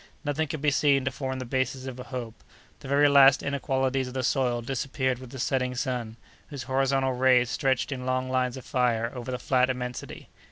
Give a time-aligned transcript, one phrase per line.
[0.25, 2.33] Nothing could be seen to form the basis of a hope.
[2.79, 7.51] The very last inequalities of the soil disappeared with the setting sun, whose horizontal rays
[7.51, 10.27] stretched in long lines of fire over the flat immensity.